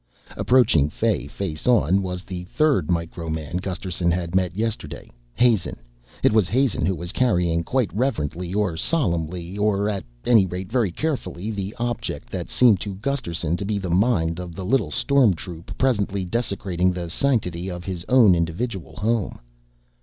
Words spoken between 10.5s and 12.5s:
very carefully the object that